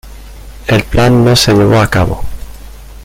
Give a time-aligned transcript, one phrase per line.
[0.65, 2.23] El plan no se llevó a cabo.